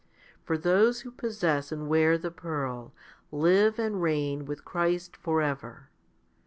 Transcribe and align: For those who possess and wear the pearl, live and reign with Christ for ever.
For 0.43 0.57
those 0.57 1.01
who 1.01 1.11
possess 1.11 1.71
and 1.71 1.87
wear 1.87 2.17
the 2.17 2.31
pearl, 2.31 2.91
live 3.31 3.77
and 3.77 4.01
reign 4.01 4.45
with 4.45 4.65
Christ 4.65 5.15
for 5.15 5.43
ever. 5.43 5.89